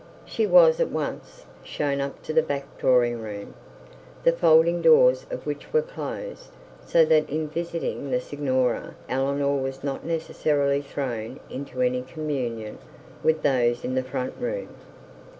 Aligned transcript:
She 0.25 0.47
was 0.47 0.79
at 0.79 0.89
once 0.89 1.45
shown 1.61 2.01
up 2.01 2.23
to 2.23 2.33
the 2.33 2.41
back 2.41 2.79
drawing 2.79 3.21
room, 3.21 3.53
the 4.23 4.31
folding 4.31 4.81
doors 4.81 5.27
of 5.29 5.45
which 5.45 5.71
were 5.71 5.83
closed, 5.83 6.47
so 6.83 7.05
that 7.05 7.29
in 7.29 7.47
visiting 7.47 8.09
the 8.09 8.19
signora, 8.19 8.95
Eleanor 9.07 9.61
was 9.61 9.83
not 9.83 10.03
necessarily 10.03 10.81
thrown 10.81 11.39
into 11.51 11.83
any 11.83 12.01
communication 12.01 12.79
with 13.21 13.43
those 13.43 13.85
in 13.85 13.93
the 13.93 14.01
front 14.01 14.33
room. 14.39 14.69